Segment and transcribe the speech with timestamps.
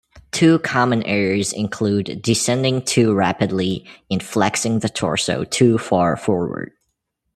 [0.31, 6.71] Two common errors include descending too rapidly and flexing the torso too far forward.